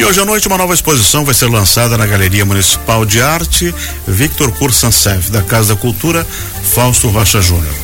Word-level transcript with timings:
E 0.00 0.04
hoje 0.06 0.18
à 0.18 0.24
noite 0.24 0.48
uma 0.48 0.56
nova 0.56 0.72
exposição 0.72 1.26
vai 1.26 1.34
ser 1.34 1.50
lançada 1.50 1.98
na 1.98 2.06
Galeria 2.06 2.42
Municipal 2.42 3.04
de 3.04 3.20
Arte 3.20 3.74
Victor 4.08 4.50
Kursansev, 4.52 5.28
da 5.28 5.42
Casa 5.42 5.74
da 5.74 5.80
Cultura 5.80 6.26
Fausto 6.72 7.10
Rocha 7.10 7.42
Júnior, 7.42 7.74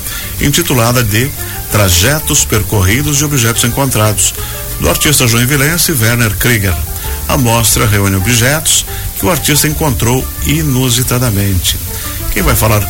intitulada 0.40 1.04
de 1.04 1.30
Trajetos 1.70 2.42
Percorridos 2.42 3.20
e 3.20 3.24
Objetos 3.26 3.64
Encontrados, 3.64 4.32
do 4.80 4.88
artista 4.88 5.28
joinvilense 5.28 5.92
Werner 5.92 6.34
Krieger. 6.38 6.74
A 7.28 7.36
mostra 7.36 7.86
reúne 7.86 8.16
objetos 8.16 8.86
que 9.20 9.26
o 9.26 9.30
artista 9.30 9.68
encontrou 9.68 10.26
inusitadamente. 10.46 11.78
Quem 12.32 12.42
vai 12.42 12.56
falar 12.56 12.80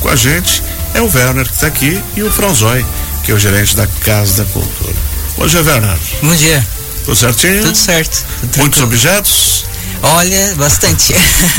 com 0.00 0.08
a 0.08 0.16
gente 0.16 0.64
é 0.94 1.00
o 1.00 1.08
Werner 1.14 1.46
que 1.46 1.54
está 1.54 1.68
aqui 1.68 2.02
e 2.16 2.24
o 2.24 2.30
Franzói, 2.30 2.84
que 3.22 3.30
é 3.30 3.34
o 3.36 3.38
gerente 3.38 3.76
da 3.76 3.86
Casa 3.86 4.42
da 4.42 4.50
Cultura. 4.50 4.94
Bom 5.38 5.46
dia, 5.46 5.62
Werner. 5.62 5.98
Bom 6.20 6.34
dia. 6.34 6.83
Tudo 7.04 7.16
certinho? 7.16 7.62
Tudo 7.62 7.76
certo. 7.76 8.24
Tudo 8.40 8.58
Muitos 8.58 8.82
objetos? 8.82 9.66
Olha, 10.02 10.54
bastante. 10.56 11.14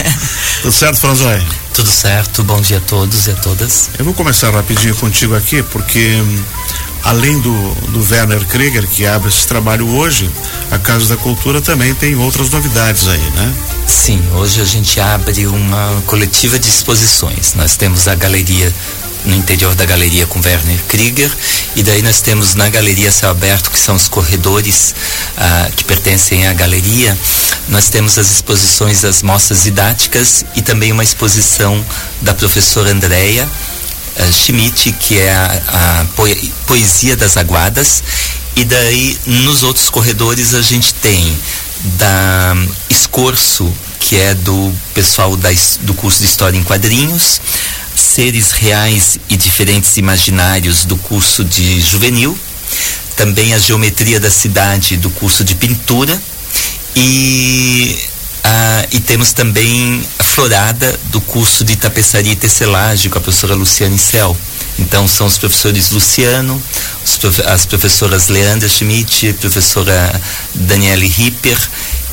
Tudo 0.61 0.71
certo, 0.71 0.99
Franzói? 0.99 1.43
Tudo 1.73 1.89
certo, 1.89 2.43
bom 2.43 2.61
dia 2.61 2.77
a 2.77 2.81
todos 2.81 3.27
e 3.27 3.31
a 3.31 3.35
todas. 3.35 3.89
Eu 3.97 4.05
vou 4.05 4.13
começar 4.13 4.51
rapidinho 4.51 4.95
contigo 4.95 5.35
aqui, 5.35 5.61
porque 5.63 6.21
hum, 6.21 6.43
além 7.03 7.39
do, 7.41 7.51
do 7.91 8.07
Werner 8.11 8.45
Krieger, 8.45 8.87
que 8.87 9.05
abre 9.05 9.29
esse 9.29 9.47
trabalho 9.47 9.87
hoje, 9.95 10.29
a 10.71 10.77
Casa 10.77 11.07
da 11.07 11.17
Cultura 11.17 11.61
também 11.61 11.93
tem 11.93 12.15
outras 12.15 12.49
novidades 12.49 13.07
aí, 13.07 13.31
né? 13.31 13.53
Sim, 13.87 14.21
hoje 14.33 14.61
a 14.61 14.65
gente 14.65 14.99
abre 14.99 15.47
uma 15.47 16.01
coletiva 16.07 16.57
de 16.57 16.67
exposições. 16.67 17.53
Nós 17.55 17.75
temos 17.75 18.07
a 18.07 18.15
galeria 18.15 18.73
no 19.25 19.35
interior 19.35 19.75
da 19.75 19.85
galeria 19.85 20.25
com 20.27 20.39
Werner 20.39 20.79
Krieger. 20.87 21.31
E 21.75 21.83
daí 21.83 22.01
nós 22.01 22.21
temos 22.21 22.55
na 22.55 22.69
galeria 22.69 23.11
céu 23.11 23.31
aberto 23.31 23.71
que 23.71 23.79
são 23.79 23.95
os 23.95 24.07
corredores 24.07 24.93
ah, 25.37 25.69
que 25.75 25.83
pertencem 25.83 26.47
à 26.47 26.53
galeria. 26.53 27.17
Nós 27.69 27.89
temos 27.89 28.17
as 28.17 28.29
exposições 28.31 29.01
das 29.01 29.21
mostras 29.21 29.63
didáticas 29.63 30.45
e 30.55 30.61
também 30.61 30.91
uma 30.91 31.03
exposição 31.03 31.83
da 32.21 32.33
professora 32.33 32.91
Andrea 32.91 33.45
uh, 33.45 34.33
Schmidt 34.33 34.91
que 34.93 35.19
é 35.19 35.33
a, 35.33 35.61
a 35.67 36.05
poesia 36.67 37.15
das 37.15 37.37
aguadas. 37.37 38.03
E 38.55 38.63
daí 38.63 39.17
nos 39.25 39.63
outros 39.63 39.89
corredores 39.89 40.53
a 40.53 40.61
gente 40.61 40.93
tem 40.93 41.37
da 41.97 42.55
Escorço 42.89 43.71
que 43.99 44.17
é 44.17 44.33
do 44.35 44.71
pessoal 44.93 45.35
da, 45.35 45.49
do 45.81 45.93
curso 45.95 46.19
de 46.19 46.25
História 46.25 46.57
em 46.57 46.63
Quadrinhos 46.63 47.41
seres 48.15 48.51
reais 48.51 49.19
e 49.27 49.35
diferentes 49.35 49.97
imaginários 49.97 50.85
do 50.85 50.95
curso 50.95 51.43
de 51.43 51.81
juvenil, 51.81 52.37
também 53.17 53.53
a 53.53 53.59
geometria 53.59 54.21
da 54.21 54.31
cidade 54.31 54.95
do 54.95 55.09
curso 55.09 55.43
de 55.43 55.53
pintura 55.53 56.17
e 56.95 57.99
ah, 58.41 58.85
e 58.89 59.01
temos 59.01 59.33
também 59.33 60.01
a 60.17 60.23
florada 60.23 60.97
do 61.11 61.19
curso 61.19 61.65
de 61.65 61.75
tapeçaria 61.75 62.31
e 62.31 62.37
tecelagem 62.37 63.11
com 63.11 63.17
a 63.17 63.21
professora 63.21 63.53
Luciane 63.53 63.99
Cel. 63.99 64.37
Então 64.79 65.09
são 65.09 65.27
os 65.27 65.37
professores 65.37 65.91
Luciano, 65.91 66.61
os, 67.03 67.39
as 67.41 67.65
professoras 67.65 68.29
Leandra 68.29 68.69
Schmidt, 68.69 69.33
professora 69.33 70.21
Daniele 70.53 71.07
Ripper 71.07 71.57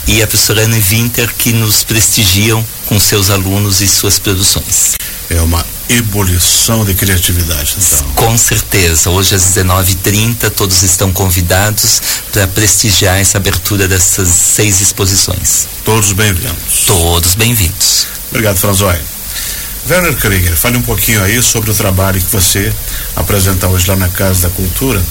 e 0.09 0.21
a 0.21 0.27
professora 0.27 0.65
Anne 0.65 0.81
Winter 0.81 1.33
que 1.39 1.53
nos 1.53 1.85
prestigiam 1.85 2.65
com 2.87 2.99
seus 2.99 3.31
alunos 3.31 3.81
e 3.81 3.87
suas 3.87 4.19
produções. 4.19 4.97
É 5.31 5.41
uma 5.41 5.65
ebulição 5.89 6.85
de 6.85 6.95
criatividade, 6.95 7.77
então. 7.79 8.13
Com 8.15 8.39
certeza. 8.39 9.11
Hoje 9.11 9.35
às 9.35 9.43
19h30 9.43 10.51
todos 10.51 10.83
estão 10.83 11.13
convidados 11.13 12.01
para 12.33 12.47
prestigiar 12.47 13.19
essa 13.19 13.39
abertura 13.39 13.87
dessas 13.89 14.29
seis 14.29 14.81
exposições. 14.81 15.67
Todos 15.85 16.13
bem-vindos. 16.13 16.85
Todos 16.87 17.35
bem-vindos. 17.35 18.07
Obrigado, 18.31 18.57
Franzói. 18.59 18.99
Werner 19.89 20.17
Krieger, 20.17 20.57
fale 20.57 20.77
um 20.77 20.83
pouquinho 20.83 21.23
aí 21.23 21.43
sobre 21.43 21.71
o 21.71 21.75
trabalho 21.75 22.21
que 22.21 22.31
você 22.31 22.73
apresenta 23.17 23.67
hoje 23.67 23.89
lá 23.89 23.97
na 23.97 24.09
Casa 24.09 24.49
da 24.49 24.55
Cultura 24.55 25.03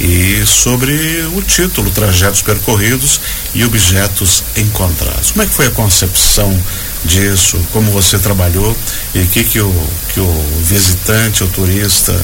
e 0.00 0.44
sobre 0.46 0.92
o 1.34 1.42
título 1.42 1.90
Trajetos 1.90 2.42
Percorridos 2.42 3.20
e 3.54 3.64
Objetos 3.64 4.44
Encontrados. 4.56 5.32
Como 5.32 5.42
é 5.42 5.46
que 5.46 5.54
foi 5.54 5.66
a 5.66 5.70
concepção 5.70 6.56
disso, 7.04 7.58
como 7.72 7.90
você 7.90 8.18
trabalhou 8.18 8.76
e 9.14 9.20
o 9.20 9.26
que, 9.26 9.44
que, 9.44 9.60
o, 9.60 9.90
que 10.12 10.20
o 10.20 10.44
visitante, 10.62 11.44
o 11.44 11.48
turista, 11.48 12.18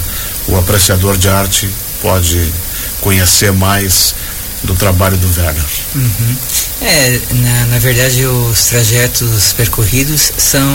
o 0.49 0.57
apreciador 0.57 1.17
de 1.17 1.29
arte 1.29 1.69
pode 2.01 2.53
conhecer 3.01 3.53
mais 3.53 4.15
do 4.63 4.75
trabalho 4.75 5.17
do 5.17 5.27
Werner. 5.29 5.65
Uhum. 5.95 6.37
É, 6.83 7.21
na, 7.35 7.67
na 7.67 7.79
verdade, 7.79 8.25
os 8.25 8.65
trajetos 8.65 9.53
percorridos 9.53 10.33
são 10.39 10.67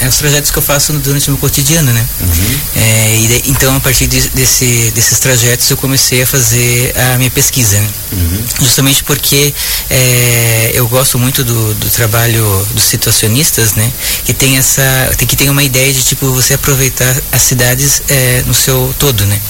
é, 0.00 0.08
os 0.08 0.16
trajetos 0.16 0.50
que 0.50 0.58
eu 0.58 0.62
faço 0.62 0.92
durante 0.94 1.28
o 1.28 1.32
meu 1.32 1.38
cotidiano, 1.38 1.90
né? 1.90 2.06
Uhum. 2.20 2.60
É, 2.76 3.18
e 3.18 3.26
de, 3.26 3.50
então, 3.50 3.74
a 3.74 3.80
partir 3.80 4.06
de, 4.06 4.28
desse, 4.30 4.90
desses 4.90 5.18
trajetos, 5.18 5.70
eu 5.70 5.76
comecei 5.78 6.22
a 6.22 6.26
fazer 6.26 6.94
a 6.96 7.16
minha 7.16 7.30
pesquisa, 7.30 7.80
né? 7.80 7.88
uhum. 8.12 8.44
Justamente 8.60 9.04
porque 9.04 9.54
é, 9.88 10.72
eu 10.74 10.86
gosto 10.86 11.18
muito 11.18 11.42
do, 11.42 11.74
do 11.74 11.90
trabalho 11.90 12.44
dos 12.74 12.84
situacionistas, 12.84 13.74
né? 13.74 13.90
Que 14.24 14.34
tem 14.34 14.58
essa, 14.58 14.82
que 15.16 15.36
tem 15.36 15.48
uma 15.48 15.62
ideia 15.62 15.92
de 15.92 16.02
tipo 16.02 16.30
você 16.32 16.54
aproveitar 16.54 17.16
as 17.32 17.42
cidades 17.42 18.02
é, 18.08 18.42
no 18.46 18.52
seu 18.54 18.94
todo, 18.98 19.24
né? 19.24 19.40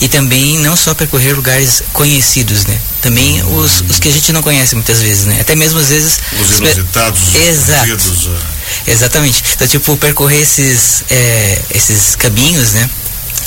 e 0.00 0.08
também 0.08 0.58
não 0.58 0.76
só 0.76 0.94
percorrer 0.94 1.34
lugares 1.34 1.82
conhecidos, 1.92 2.66
né? 2.66 2.78
Também 3.00 3.42
os, 3.42 3.82
os 3.88 3.98
que 3.98 4.08
a 4.08 4.12
gente 4.12 4.32
não 4.32 4.42
conhece 4.42 4.74
muitas 4.74 5.00
vezes, 5.00 5.13
né? 5.22 5.40
Até 5.40 5.54
mesmo 5.54 5.78
às 5.78 5.88
vezes 5.88 6.18
os 6.40 6.58
inusitados, 6.58 7.34
exato, 7.34 8.38
é. 8.86 8.90
exatamente. 8.90 9.42
Então 9.54 9.66
tipo 9.66 9.96
percorrer 9.96 10.40
esses 10.40 11.04
é, 11.10 11.62
esses 11.74 12.16
caminhos, 12.16 12.72
né? 12.72 12.88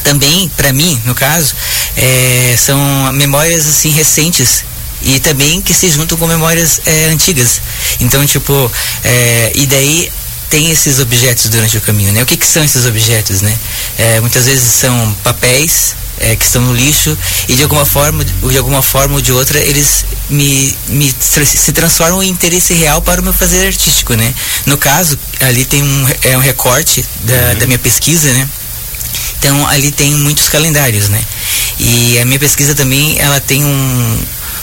Também 0.04 0.50
para 0.56 0.72
mim, 0.72 1.00
no 1.06 1.14
caso, 1.14 1.54
é, 1.96 2.56
são 2.58 2.80
memórias 3.14 3.68
assim 3.68 3.90
recentes 3.90 4.64
e 5.02 5.20
também 5.20 5.62
que 5.62 5.74
se 5.74 5.90
juntam 5.90 6.18
com 6.18 6.28
memórias 6.28 6.82
é, 6.86 7.10
antigas. 7.10 7.62
Então 8.00 8.26
tipo 8.26 8.72
é, 9.04 9.52
e 9.56 9.66
daí 9.66 10.10
tem 10.50 10.72
esses 10.72 11.00
objetos 11.00 11.50
durante 11.50 11.78
o 11.78 11.82
caminho, 11.82 12.14
né? 12.14 12.24
O 12.24 12.26
que, 12.26 12.38
que 12.38 12.48
são 12.48 12.64
esses 12.64 12.86
objetos, 12.86 13.42
né? 13.42 13.58
É, 13.98 14.20
muitas 14.22 14.46
vezes 14.46 14.64
são 14.64 15.14
papéis, 15.24 15.96
é, 16.20 16.36
que 16.36 16.46
estão 16.46 16.62
no 16.62 16.74
lixo 16.74 17.18
e 17.48 17.56
de 17.56 17.64
alguma 17.64 17.86
forma, 17.86 18.24
de 18.24 18.58
alguma 18.58 18.82
forma 18.82 19.16
ou 19.16 19.22
de 19.22 19.32
outra, 19.32 19.60
eles 19.60 20.06
me, 20.30 20.76
me 20.88 21.14
se 21.20 21.72
transformam 21.72 22.22
em 22.24 22.30
interesse 22.30 22.74
real 22.74 23.02
para 23.02 23.22
o 23.22 23.24
meu 23.24 23.34
fazer 23.34 23.66
artístico, 23.66 24.14
né? 24.14 24.34
No 24.66 24.78
caso, 24.78 25.18
ali 25.40 25.66
tem 25.66 25.84
um, 25.84 26.08
é 26.24 26.38
um 26.38 26.42
recorte 26.42 27.04
da, 27.24 27.34
uhum. 27.34 27.56
da 27.60 27.66
minha 27.68 27.80
pesquisa, 27.80 28.32
né? 28.34 28.50
Então 29.40 29.68
ali 29.68 29.92
tem 29.92 30.14
muitos 30.16 30.50
calendários, 30.50 31.10
né? 31.10 31.24
E 31.80 32.20
a 32.20 32.26
minha 32.26 32.40
pesquisa 32.40 32.74
também, 32.74 33.18
ela 33.20 33.40
tem 33.40 33.64
um, 33.64 34.14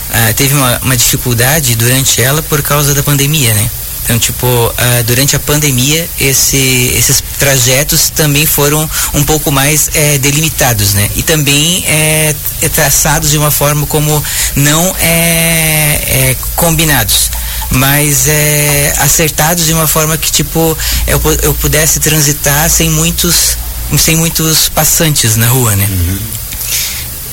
uh, 0.09 0.33
teve 0.35 0.53
uma, 0.53 0.79
uma 0.79 0.97
dificuldade 0.97 1.75
durante 1.75 2.21
ela 2.21 2.41
por 2.43 2.61
causa 2.61 2.93
da 2.93 3.01
pandemia, 3.01 3.53
né? 3.53 3.69
Então, 4.05 4.19
tipo, 4.19 4.45
uh, 4.45 5.03
durante 5.05 5.35
a 5.35 5.39
pandemia, 5.39 6.07
esse, 6.19 6.57
esses 6.95 7.23
trajetos 7.39 8.11
também 8.11 8.45
foram 8.45 8.87
um 9.15 9.23
pouco 9.23 9.51
mais 9.51 9.89
é, 9.95 10.19
delimitados, 10.19 10.93
né? 10.93 11.09
E 11.15 11.23
também 11.23 11.83
é, 11.87 12.35
traçados 12.71 13.31
de 13.31 13.37
uma 13.39 13.49
forma 13.49 13.87
como 13.87 14.23
não 14.55 14.95
é, 14.99 16.29
é 16.31 16.37
combinados 16.55 17.31
mas 17.71 18.27
é, 18.27 18.93
acertados 18.99 19.65
de 19.65 19.73
uma 19.73 19.87
forma 19.87 20.15
que 20.17 20.31
tipo 20.31 20.77
eu, 21.07 21.19
eu 21.41 21.53
pudesse 21.55 21.99
transitar 21.99 22.69
sem 22.69 22.89
muitos 22.91 23.57
sem 23.97 24.15
muitos 24.15 24.69
passantes 24.69 25.35
na 25.35 25.47
rua, 25.47 25.75
né? 25.75 25.87
Uhum. 25.89 26.19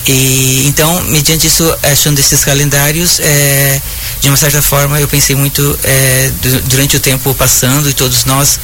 E 0.07 0.67
então, 0.67 1.01
mediante 1.05 1.47
isso, 1.47 1.65
achando 1.83 2.19
esses 2.19 2.45
calendários, 2.45 3.21
é, 3.21 3.81
de 4.23 4.29
uma 4.29 4.37
certa 4.37 4.63
forma, 4.63 5.01
eu 5.01 5.09
pensei 5.09 5.35
muito 5.35 5.79
é, 5.83 6.31
durante 6.67 6.97
o 6.97 7.01
tempo 7.01 7.35
passando 7.35 7.91
e 7.91 7.93
todos 7.93 8.25
nós, 8.25 8.61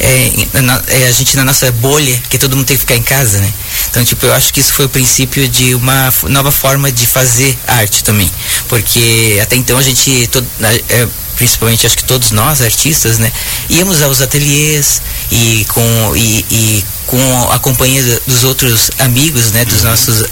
é, 0.00 0.62
na, 0.62 0.82
é, 0.88 1.08
a 1.08 1.12
gente 1.12 1.36
na 1.36 1.44
nossa 1.44 1.70
bolha, 1.72 2.18
que 2.30 2.38
todo 2.38 2.56
mundo 2.56 2.64
tem 2.64 2.74
que 2.74 2.80
ficar 2.80 2.96
em 2.96 3.02
casa, 3.02 3.38
né? 3.38 3.52
Então, 3.90 4.02
tipo, 4.02 4.24
eu 4.24 4.32
acho 4.32 4.50
que 4.50 4.60
isso 4.60 4.72
foi 4.72 4.86
o 4.86 4.88
princípio 4.88 5.46
de 5.46 5.74
uma 5.74 6.10
nova 6.30 6.50
forma 6.50 6.90
de 6.90 7.06
fazer 7.06 7.54
arte 7.66 8.02
também, 8.02 8.30
porque 8.66 9.38
até 9.42 9.56
então 9.56 9.76
a 9.76 9.82
gente, 9.82 10.26
todo, 10.28 10.46
é, 10.88 11.06
principalmente 11.36 11.86
acho 11.86 11.98
que 11.98 12.04
todos 12.04 12.30
nós 12.30 12.62
artistas, 12.62 13.18
né, 13.18 13.30
íamos 13.68 14.00
aos 14.00 14.22
ateliês 14.22 15.02
e 15.30 15.66
com 15.68 16.16
e, 16.16 16.46
e 16.50 16.84
com 17.06 17.50
a 17.52 17.58
companhia 17.58 18.02
dos 18.26 18.44
outros 18.44 18.90
amigos, 18.98 19.52
né, 19.52 19.66
dos 19.66 19.82
uhum. 19.82 19.90
nossos 19.90 20.24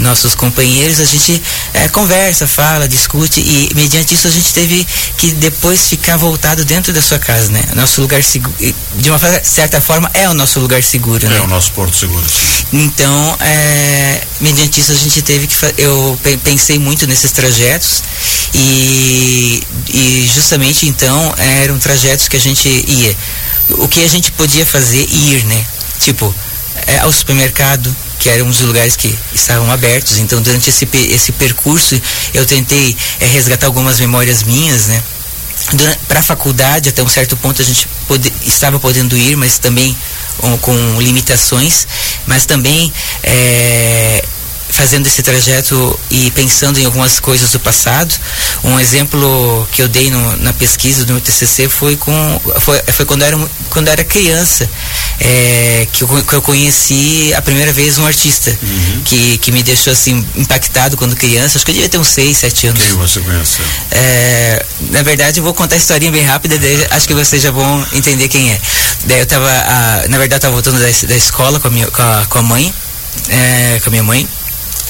nossos 0.00 0.34
companheiros, 0.34 1.00
a 1.00 1.04
gente 1.04 1.42
é, 1.72 1.88
conversa, 1.88 2.46
fala, 2.46 2.88
discute 2.88 3.40
e 3.40 3.70
mediante 3.74 4.14
isso 4.14 4.26
a 4.26 4.30
gente 4.30 4.52
teve 4.52 4.86
que 5.16 5.32
depois 5.32 5.88
ficar 5.88 6.16
voltado 6.16 6.64
dentro 6.64 6.92
da 6.92 7.02
sua 7.02 7.18
casa, 7.18 7.50
né? 7.52 7.62
Nosso 7.74 8.00
lugar 8.00 8.22
seguro, 8.22 8.54
de 8.96 9.10
uma 9.10 9.18
certa 9.42 9.80
forma 9.80 10.10
é 10.14 10.28
o 10.28 10.34
nosso 10.34 10.58
lugar 10.60 10.82
seguro, 10.82 11.24
é 11.26 11.28
né? 11.28 11.36
É 11.36 11.40
o 11.40 11.46
nosso 11.46 11.72
porto 11.72 11.96
seguro. 11.96 12.24
Sim. 12.28 12.60
Então, 12.72 13.36
é, 13.40 14.22
mediante 14.40 14.80
isso 14.80 14.92
a 14.92 14.96
gente 14.96 15.22
teve 15.22 15.46
que 15.46 15.56
eu 15.78 16.18
pensei 16.42 16.78
muito 16.78 17.06
nesses 17.06 17.30
trajetos 17.32 18.02
e, 18.54 19.62
e 19.88 20.30
justamente 20.32 20.86
então 20.86 21.34
eram 21.36 21.78
trajetos 21.78 22.28
que 22.28 22.36
a 22.36 22.40
gente 22.40 22.68
ia. 22.68 23.16
O 23.70 23.88
que 23.88 24.02
a 24.02 24.08
gente 24.08 24.32
podia 24.32 24.66
fazer 24.66 25.06
ir, 25.10 25.44
né? 25.44 25.64
Tipo, 26.00 26.34
é, 26.86 26.98
ao 26.98 27.12
supermercado, 27.12 27.94
que 28.20 28.28
eram 28.28 28.46
os 28.48 28.60
lugares 28.60 28.96
que 28.96 29.18
estavam 29.34 29.70
abertos. 29.72 30.18
Então, 30.18 30.40
durante 30.42 30.68
esse, 30.68 30.86
esse 30.92 31.32
percurso, 31.32 32.00
eu 32.34 32.44
tentei 32.46 32.96
é, 33.18 33.26
resgatar 33.26 33.66
algumas 33.66 33.98
memórias 33.98 34.42
minhas, 34.42 34.86
né? 34.86 35.02
Para 36.06 36.20
a 36.20 36.22
faculdade, 36.22 36.88
até 36.88 37.02
um 37.02 37.08
certo 37.08 37.36
ponto, 37.36 37.60
a 37.60 37.64
gente 37.64 37.88
pode, 38.06 38.32
estava 38.42 38.78
podendo 38.78 39.16
ir, 39.16 39.36
mas 39.36 39.58
também 39.58 39.96
um, 40.42 40.56
com 40.58 41.00
limitações. 41.00 41.86
Mas 42.26 42.44
também 42.44 42.92
é, 43.22 44.24
fazendo 44.80 45.06
esse 45.06 45.22
trajeto 45.22 46.00
e 46.10 46.30
pensando 46.30 46.80
em 46.80 46.86
algumas 46.86 47.20
coisas 47.20 47.50
do 47.50 47.60
passado. 47.60 48.14
Um 48.64 48.80
exemplo 48.80 49.68
que 49.72 49.82
eu 49.82 49.88
dei 49.88 50.10
no, 50.10 50.36
na 50.38 50.54
pesquisa 50.54 51.04
do 51.04 51.12
meu 51.12 51.20
TCC 51.20 51.68
foi 51.68 51.96
com 51.96 52.40
foi, 52.60 52.80
foi 52.90 53.04
quando 53.04 53.20
eu 53.20 53.26
era 53.26 53.50
quando 53.68 53.88
eu 53.88 53.92
era 53.92 54.02
criança 54.02 54.66
é, 55.20 55.86
que, 55.92 56.02
eu, 56.02 56.08
que 56.24 56.32
eu 56.32 56.40
conheci 56.40 57.30
a 57.34 57.42
primeira 57.42 57.74
vez 57.74 57.98
um 57.98 58.06
artista 58.06 58.50
uhum. 58.50 59.02
que, 59.04 59.36
que 59.36 59.52
me 59.52 59.62
deixou 59.62 59.92
assim 59.92 60.24
impactado 60.34 60.96
quando 60.96 61.14
criança. 61.14 61.58
Acho 61.58 61.64
que 61.66 61.72
eu 61.72 61.74
devia 61.74 61.88
ter 61.90 61.98
uns 61.98 62.08
6, 62.08 62.38
7 62.38 62.68
anos. 62.68 62.82
Quem 62.82 62.92
você 62.94 63.20
conheceu? 63.20 63.64
É, 63.90 64.64
na 64.92 65.02
verdade, 65.02 65.40
eu 65.40 65.44
vou 65.44 65.52
contar 65.52 65.74
a 65.74 65.78
historinha 65.78 66.10
bem 66.10 66.24
rápida, 66.24 66.58
daí 66.58 66.86
acho 66.90 67.06
que 67.06 67.12
vocês 67.12 67.42
já 67.42 67.50
vão 67.50 67.86
entender 67.92 68.28
quem 68.28 68.50
é. 68.50 68.60
Daí 69.04 69.20
eu 69.20 69.26
tava, 69.26 69.50
a, 69.50 70.08
na 70.08 70.16
verdade, 70.16 70.36
eu 70.36 70.40
tava 70.40 70.54
voltando 70.54 70.78
da, 70.80 70.86
da 71.08 71.16
escola 71.16 71.60
com 71.60 71.68
a, 71.68 71.70
minha, 71.70 71.86
com 71.88 72.00
a, 72.00 72.26
com 72.26 72.38
a 72.38 72.42
mãe, 72.42 72.74
é, 73.28 73.78
com 73.82 73.90
a 73.90 73.92
minha 73.92 74.02
mãe. 74.02 74.26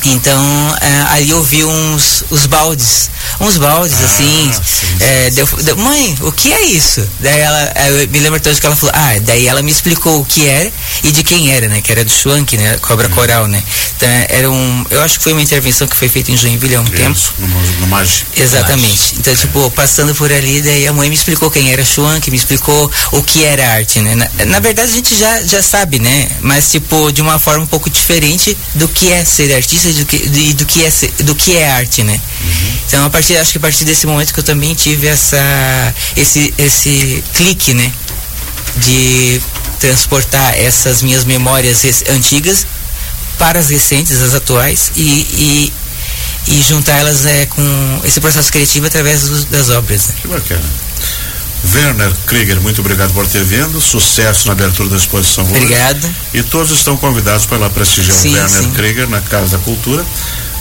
Então, 0.08 0.76
é, 0.80 1.02
ali 1.10 1.30
eu 1.30 1.42
vi 1.42 1.64
uns 1.64 2.24
os 2.30 2.46
baldes, 2.46 3.10
uns 3.40 3.56
baldes 3.56 3.96
ah, 4.00 4.04
assim. 4.04 4.52
Sim, 4.52 4.60
é, 5.00 5.30
deu, 5.30 5.46
deu, 5.62 5.76
mãe, 5.76 6.16
o 6.20 6.32
que 6.32 6.52
é 6.52 6.62
isso? 6.66 7.06
Daí 7.20 7.40
ela, 7.40 7.72
eu 7.88 8.08
me 8.08 8.20
lembro 8.20 8.36
até 8.36 8.52
que 8.54 8.66
ela 8.66 8.76
falou, 8.76 8.94
ah, 8.94 9.18
daí 9.20 9.46
ela 9.46 9.62
me 9.62 9.70
explicou 9.70 10.20
o 10.20 10.24
que 10.24 10.46
era 10.46 10.70
e 11.04 11.12
de 11.12 11.22
quem 11.22 11.52
era, 11.52 11.68
né? 11.68 11.80
Que 11.80 11.92
era 11.92 12.04
do 12.04 12.10
Schwank, 12.10 12.56
né? 12.56 12.78
Cobra 12.78 13.08
uhum. 13.08 13.14
Coral, 13.14 13.46
né? 13.46 13.62
Então, 13.96 14.08
era 14.28 14.50
um, 14.50 14.86
eu 14.90 15.02
acho 15.02 15.18
que 15.18 15.24
foi 15.24 15.32
uma 15.32 15.42
intervenção 15.42 15.86
que 15.86 15.96
foi 15.96 16.08
feita 16.08 16.30
em 16.32 16.36
Joinville 16.36 16.76
há 16.76 16.80
um 16.80 16.84
isso, 16.84 16.92
tempo. 16.92 17.20
No, 17.38 17.86
no. 17.86 18.08
Exatamente. 18.36 19.16
Então, 19.18 19.32
é. 19.32 19.36
tipo, 19.36 19.70
passando 19.72 20.14
por 20.14 20.32
ali, 20.32 20.62
daí 20.62 20.86
a 20.86 20.92
mãe 20.92 21.08
me 21.08 21.14
explicou 21.14 21.50
quem 21.50 21.72
era 21.72 21.84
Schwank, 21.84 22.30
me 22.30 22.36
explicou 22.36 22.90
o 23.12 23.22
que 23.22 23.44
era 23.44 23.74
arte, 23.74 24.00
né? 24.00 24.14
Na, 24.14 24.44
na 24.46 24.60
verdade, 24.60 24.90
a 24.90 24.94
gente 24.94 25.16
já, 25.16 25.42
já 25.42 25.62
sabe, 25.62 25.98
né? 25.98 26.30
Mas, 26.40 26.70
tipo, 26.70 27.12
de 27.12 27.20
uma 27.20 27.38
forma 27.38 27.64
um 27.64 27.66
pouco 27.66 27.90
diferente 27.90 28.56
do 28.74 28.88
que 28.88 29.10
é 29.10 29.24
ser 29.24 29.54
artista 29.54 29.89
do 29.96 30.06
que, 30.06 30.28
de, 30.28 30.54
do 30.54 30.66
que 30.66 30.84
é, 30.84 30.90
do 31.22 31.34
que 31.34 31.56
é 31.56 31.70
arte, 31.70 32.02
né? 32.02 32.12
Uhum. 32.12 32.78
Então, 32.86 33.04
a 33.04 33.10
partir, 33.10 33.36
acho 33.36 33.52
que 33.52 33.58
a 33.58 33.60
partir 33.60 33.84
desse 33.84 34.06
momento 34.06 34.32
que 34.32 34.40
eu 34.40 34.44
também 34.44 34.74
tive 34.74 35.06
essa, 35.06 35.94
esse, 36.16 36.54
esse 36.58 37.22
clique, 37.34 37.74
né? 37.74 37.92
De 38.76 39.40
transportar 39.78 40.58
essas 40.58 41.02
minhas 41.02 41.24
memórias 41.24 41.82
antigas 42.10 42.66
para 43.38 43.58
as 43.58 43.70
recentes, 43.70 44.20
as 44.20 44.34
atuais 44.34 44.92
e, 44.94 45.02
e, 45.02 45.72
e 46.48 46.62
juntá-las 46.62 47.24
é, 47.24 47.46
com 47.46 48.00
esse 48.04 48.20
processo 48.20 48.52
criativo 48.52 48.86
através 48.86 49.28
das 49.46 49.70
obras. 49.70 50.08
Né? 50.08 50.14
Que 50.20 50.28
bacana. 50.28 50.89
Werner 51.74 52.12
Krieger, 52.26 52.60
muito 52.60 52.80
obrigado 52.80 53.12
por 53.12 53.26
ter 53.26 53.44
vindo. 53.44 53.80
Sucesso 53.80 54.46
na 54.46 54.52
abertura 54.52 54.88
da 54.88 54.96
exposição. 54.96 55.44
Obrigado. 55.44 56.08
E 56.32 56.42
todos 56.42 56.70
estão 56.72 56.96
convidados 56.96 57.46
para 57.46 57.58
lá 57.58 57.70
prestigiar 57.70 58.16
sim, 58.16 58.30
o 58.30 58.32
Werner 58.32 58.62
sim. 58.62 58.70
Krieger 58.70 59.08
na 59.08 59.20
Casa 59.20 59.58
da 59.58 59.62
Cultura, 59.62 60.04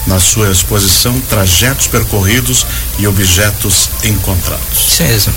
na 0.08 0.20
sua 0.20 0.52
exposição 0.52 1.20
Trajetos 1.22 1.88
Percorridos 1.88 2.66
e 2.98 3.08
Objetos 3.08 3.90
Encontrados. 4.04 4.88
Isso 4.92 5.04
mesmo. 5.04 5.34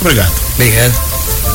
Obrigado. 0.00 0.32
Obrigado. 0.54 1.54